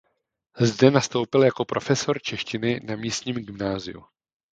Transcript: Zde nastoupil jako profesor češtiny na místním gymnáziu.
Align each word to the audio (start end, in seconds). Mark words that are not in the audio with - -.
Zde 0.59 0.91
nastoupil 0.91 1.43
jako 1.43 1.65
profesor 1.65 2.21
češtiny 2.21 2.79
na 2.87 2.95
místním 2.95 3.35
gymnáziu. 3.35 4.03